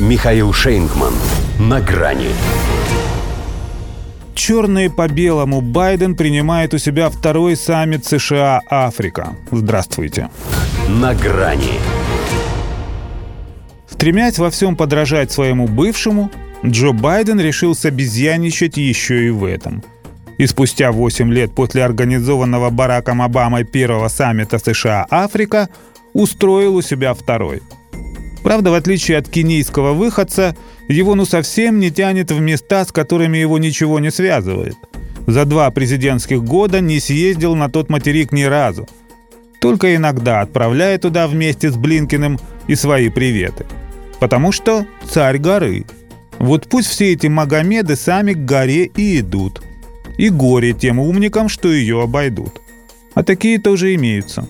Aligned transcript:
Михаил 0.00 0.52
Шейнгман. 0.52 1.14
На 1.60 1.80
грани. 1.80 2.30
Черные 4.34 4.90
по 4.90 5.06
белому 5.06 5.60
Байден 5.60 6.16
принимает 6.16 6.74
у 6.74 6.78
себя 6.78 7.08
второй 7.08 7.54
саммит 7.54 8.04
США-Африка. 8.04 9.36
Здравствуйте. 9.52 10.30
На 10.88 11.14
грани. 11.14 11.78
Стремясь 13.88 14.38
во 14.38 14.50
всем 14.50 14.74
подражать 14.74 15.30
своему 15.30 15.68
бывшему, 15.68 16.28
Джо 16.66 16.90
Байден 16.90 17.38
решил 17.38 17.76
обезьяничать 17.84 18.76
еще 18.76 19.28
и 19.28 19.30
в 19.30 19.44
этом. 19.44 19.84
И 20.38 20.46
спустя 20.48 20.90
8 20.90 21.32
лет 21.32 21.54
после 21.54 21.84
организованного 21.84 22.70
Бараком 22.70 23.22
Обамой 23.22 23.62
первого 23.62 24.08
саммита 24.08 24.58
США-Африка 24.58 25.68
устроил 26.14 26.74
у 26.74 26.82
себя 26.82 27.14
второй– 27.14 27.62
Правда, 28.44 28.70
в 28.70 28.74
отличие 28.74 29.16
от 29.16 29.26
кенийского 29.26 29.94
выходца, 29.94 30.54
его 30.86 31.14
ну 31.14 31.24
совсем 31.24 31.80
не 31.80 31.90
тянет 31.90 32.30
в 32.30 32.38
места, 32.40 32.84
с 32.84 32.92
которыми 32.92 33.38
его 33.38 33.56
ничего 33.56 33.98
не 33.98 34.10
связывает. 34.10 34.76
За 35.26 35.46
два 35.46 35.70
президентских 35.70 36.44
года 36.44 36.80
не 36.80 37.00
съездил 37.00 37.54
на 37.54 37.70
тот 37.70 37.88
материк 37.88 38.32
ни 38.32 38.42
разу. 38.42 38.86
Только 39.62 39.96
иногда 39.96 40.42
отправляя 40.42 40.98
туда 40.98 41.26
вместе 41.26 41.70
с 41.70 41.76
Блинкиным 41.76 42.38
и 42.68 42.74
свои 42.74 43.08
приветы. 43.08 43.64
Потому 44.20 44.52
что 44.52 44.84
царь 45.08 45.38
горы. 45.38 45.86
Вот 46.38 46.68
пусть 46.68 46.88
все 46.88 47.14
эти 47.14 47.28
Магомеды 47.28 47.96
сами 47.96 48.34
к 48.34 48.44
горе 48.44 48.84
и 48.84 49.20
идут. 49.20 49.62
И 50.18 50.28
горе 50.28 50.74
тем 50.74 50.98
умникам, 50.98 51.48
что 51.48 51.72
ее 51.72 52.02
обойдут. 52.02 52.60
А 53.14 53.22
такие 53.22 53.58
тоже 53.58 53.94
имеются. 53.94 54.46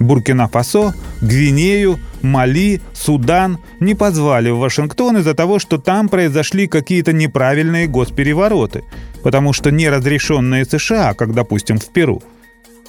Буркина-Фасо, 0.00 0.94
Гвинею, 1.20 2.00
Мали, 2.22 2.80
Судан 2.92 3.58
не 3.80 3.94
позвали 3.94 4.50
в 4.50 4.58
Вашингтон 4.58 5.18
из-за 5.18 5.34
того, 5.34 5.58
что 5.58 5.78
там 5.78 6.08
произошли 6.08 6.66
какие-то 6.66 7.12
неправильные 7.12 7.86
госперевороты, 7.86 8.84
потому 9.22 9.52
что 9.52 9.70
не 9.70 9.88
разрешенные 9.88 10.64
США, 10.64 11.14
как, 11.14 11.32
допустим, 11.34 11.78
в 11.78 11.86
Перу. 11.86 12.22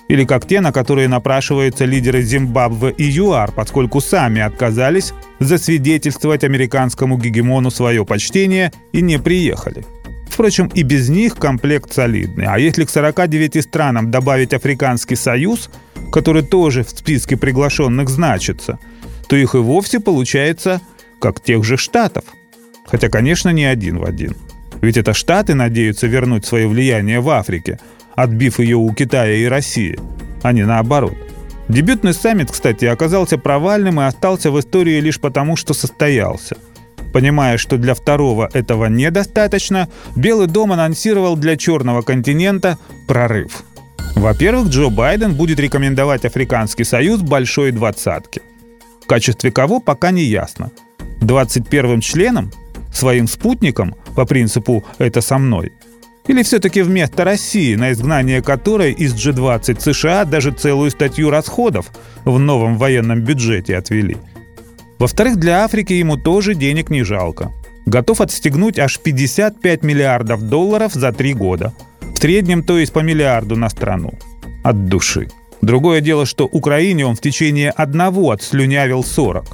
Или 0.09 0.25
как 0.25 0.45
те, 0.45 0.59
на 0.59 0.73
которые 0.73 1.07
напрашиваются 1.07 1.85
лидеры 1.85 2.21
Зимбабве 2.21 2.93
и 2.97 3.03
ЮАР, 3.03 3.53
поскольку 3.53 4.01
сами 4.01 4.41
отказались 4.41 5.13
засвидетельствовать 5.39 6.43
американскому 6.43 7.17
гегемону 7.17 7.71
свое 7.71 8.05
почтение 8.05 8.73
и 8.91 9.01
не 9.01 9.17
приехали. 9.17 9.85
Впрочем, 10.29 10.67
и 10.73 10.83
без 10.83 11.07
них 11.07 11.35
комплект 11.35 11.93
солидный. 11.93 12.45
А 12.47 12.59
если 12.59 12.83
к 12.83 12.89
49 12.89 13.63
странам 13.63 14.11
добавить 14.11 14.53
Африканский 14.53 15.15
Союз, 15.15 15.69
который 16.11 16.41
тоже 16.41 16.83
в 16.83 16.89
списке 16.89 17.37
приглашенных 17.37 18.09
значится– 18.09 18.77
то 19.31 19.37
их 19.37 19.55
и 19.55 19.59
вовсе 19.59 20.01
получается 20.01 20.81
как 21.21 21.41
тех 21.41 21.63
же 21.63 21.77
Штатов. 21.77 22.25
Хотя, 22.85 23.07
конечно, 23.07 23.47
не 23.47 23.63
один 23.63 23.97
в 23.97 24.03
один. 24.03 24.35
Ведь 24.81 24.97
это 24.97 25.13
Штаты 25.13 25.53
надеются 25.53 26.05
вернуть 26.07 26.45
свое 26.45 26.67
влияние 26.67 27.21
в 27.21 27.29
Африке, 27.29 27.79
отбив 28.13 28.59
ее 28.59 28.75
у 28.75 28.93
Китая 28.93 29.33
и 29.37 29.45
России, 29.45 29.97
а 30.43 30.51
не 30.51 30.65
наоборот. 30.65 31.15
Дебютный 31.69 32.13
саммит, 32.13 32.51
кстати, 32.51 32.83
оказался 32.83 33.37
провальным 33.37 34.01
и 34.01 34.03
остался 34.03 34.51
в 34.51 34.59
истории 34.59 34.99
лишь 34.99 35.21
потому, 35.21 35.55
что 35.55 35.73
состоялся. 35.73 36.57
Понимая, 37.13 37.57
что 37.57 37.77
для 37.77 37.93
второго 37.93 38.49
этого 38.51 38.87
недостаточно, 38.87 39.87
Белый 40.17 40.47
дом 40.47 40.73
анонсировал 40.73 41.37
для 41.37 41.55
Черного 41.55 42.01
континента 42.01 42.77
прорыв. 43.07 43.63
Во-первых, 44.13 44.67
Джо 44.67 44.89
Байден 44.89 45.35
будет 45.35 45.61
рекомендовать 45.61 46.25
Африканский 46.25 46.83
союз 46.83 47.21
большой 47.21 47.71
двадцатке 47.71 48.41
качестве 49.11 49.51
кого 49.51 49.81
пока 49.81 50.11
не 50.11 50.23
ясно. 50.23 50.71
21-м 51.19 51.99
членом? 51.99 52.49
Своим 52.93 53.27
спутником, 53.27 53.95
по 54.15 54.25
принципу 54.25 54.85
«это 54.99 55.19
со 55.19 55.37
мной»? 55.37 55.73
Или 56.27 56.43
все-таки 56.43 56.81
вместо 56.81 57.25
России, 57.25 57.75
на 57.75 57.91
изгнание 57.91 58.41
которой 58.41 58.93
из 58.93 59.13
G20 59.13 59.81
США 59.81 60.23
даже 60.23 60.51
целую 60.51 60.91
статью 60.91 61.29
расходов 61.29 61.87
в 62.23 62.39
новом 62.39 62.77
военном 62.77 63.19
бюджете 63.19 63.75
отвели? 63.75 64.15
Во-вторых, 64.97 65.35
для 65.35 65.65
Африки 65.65 65.91
ему 65.91 66.15
тоже 66.15 66.55
денег 66.55 66.89
не 66.89 67.03
жалко. 67.03 67.51
Готов 67.85 68.21
отстегнуть 68.21 68.79
аж 68.79 68.97
55 68.97 69.83
миллиардов 69.83 70.41
долларов 70.41 70.93
за 70.93 71.11
три 71.11 71.33
года. 71.33 71.73
В 72.15 72.17
среднем, 72.17 72.63
то 72.63 72.77
есть 72.77 72.93
по 72.93 72.99
миллиарду 72.99 73.57
на 73.57 73.69
страну. 73.69 74.13
От 74.63 74.85
души. 74.85 75.27
Другое 75.61 76.01
дело, 76.01 76.25
что 76.25 76.45
Украине 76.45 77.05
он 77.05 77.15
в 77.15 77.21
течение 77.21 77.69
одного 77.69 78.31
отслюнявил 78.31 79.03
40. 79.03 79.45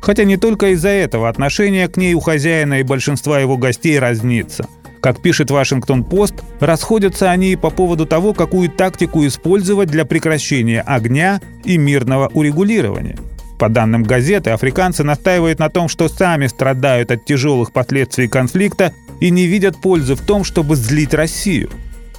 Хотя 0.00 0.24
не 0.24 0.36
только 0.36 0.68
из-за 0.72 0.88
этого 0.88 1.28
отношение 1.28 1.88
к 1.88 1.96
ней 1.96 2.14
у 2.14 2.20
хозяина 2.20 2.80
и 2.80 2.82
большинства 2.82 3.38
его 3.38 3.56
гостей 3.56 3.98
разнится. 3.98 4.66
Как 5.00 5.20
пишет 5.20 5.50
Вашингтон-Пост, 5.50 6.34
расходятся 6.60 7.30
они 7.30 7.52
и 7.52 7.56
по 7.56 7.70
поводу 7.70 8.06
того, 8.06 8.34
какую 8.34 8.70
тактику 8.70 9.26
использовать 9.26 9.88
для 9.88 10.04
прекращения 10.04 10.80
огня 10.80 11.40
и 11.64 11.76
мирного 11.76 12.28
урегулирования. 12.28 13.18
По 13.58 13.68
данным 13.68 14.04
газеты, 14.04 14.50
африканцы 14.50 15.04
настаивают 15.04 15.58
на 15.58 15.68
том, 15.70 15.88
что 15.88 16.08
сами 16.08 16.46
страдают 16.46 17.10
от 17.10 17.24
тяжелых 17.24 17.72
последствий 17.72 18.28
конфликта 18.28 18.92
и 19.20 19.30
не 19.30 19.46
видят 19.46 19.76
пользы 19.80 20.14
в 20.14 20.20
том, 20.20 20.44
чтобы 20.44 20.76
злить 20.76 21.14
Россию. 21.14 21.70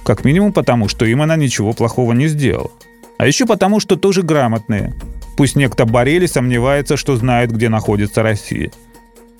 Как 0.04 0.24
минимум 0.24 0.52
потому, 0.52 0.88
что 0.88 1.04
им 1.04 1.22
она 1.22 1.36
ничего 1.36 1.72
плохого 1.72 2.12
не 2.12 2.28
сделала. 2.28 2.70
А 3.18 3.26
еще 3.26 3.46
потому, 3.46 3.80
что 3.80 3.96
тоже 3.96 4.22
грамотные. 4.22 4.94
Пусть 5.36 5.56
некто 5.56 5.84
Борели 5.84 6.26
сомневается, 6.26 6.96
что 6.96 7.16
знает, 7.16 7.52
где 7.52 7.68
находится 7.68 8.22
Россия. 8.22 8.70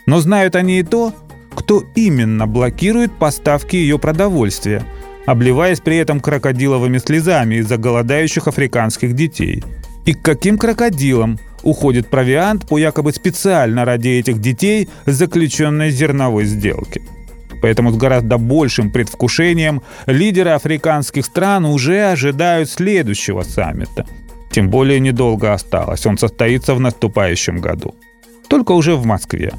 Но 0.06 0.20
знают 0.20 0.56
они 0.56 0.80
и 0.80 0.82
то, 0.82 1.12
кто 1.54 1.84
именно 1.94 2.46
блокирует 2.46 3.12
поставки 3.12 3.76
ее 3.76 3.98
продовольствия, 3.98 4.84
обливаясь 5.26 5.80
при 5.80 5.96
этом 5.96 6.20
крокодиловыми 6.20 6.98
слезами 6.98 7.56
из-за 7.56 7.76
голодающих 7.76 8.48
африканских 8.48 9.14
детей. 9.14 9.62
И 10.04 10.12
к 10.12 10.22
каким 10.22 10.58
крокодилам 10.58 11.38
уходит 11.62 12.08
провиант 12.08 12.68
по 12.68 12.76
якобы 12.76 13.12
специально 13.12 13.84
ради 13.84 14.08
этих 14.08 14.40
детей 14.40 14.88
заключенной 15.06 15.90
зерновой 15.90 16.44
сделки. 16.44 17.02
Поэтому 17.64 17.92
с 17.92 17.97
гораздо 17.97 18.36
большим 18.36 18.91
предвкушением 18.91 19.80
лидеры 20.04 20.50
африканских 20.50 21.25
стран 21.25 21.64
уже 21.64 22.12
ожидают 22.12 22.69
следующего 22.69 23.42
саммита. 23.42 24.04
Тем 24.50 24.69
более 24.69 25.00
недолго 25.00 25.54
осталось, 25.54 26.04
он 26.04 26.19
состоится 26.19 26.75
в 26.75 26.80
наступающем 26.80 27.62
году. 27.62 27.94
Только 28.50 28.72
уже 28.72 28.97
в 28.97 29.06
Москве. 29.06 29.54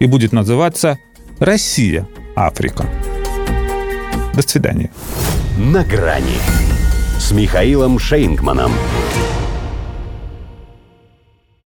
И 0.00 0.06
будет 0.06 0.32
называться 0.32 0.98
«Россия, 1.38 2.08
Африка». 2.34 2.86
До 4.34 4.42
свидания. 4.42 4.90
На 5.56 5.84
грани 5.84 6.40
с 7.20 7.30
Михаилом 7.30 8.00
Шейнгманом. 8.00 8.72